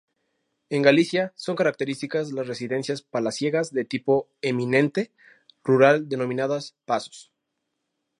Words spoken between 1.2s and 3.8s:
son características las residencias palaciegas